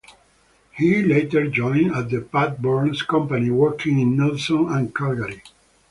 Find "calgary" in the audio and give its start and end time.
4.95-5.43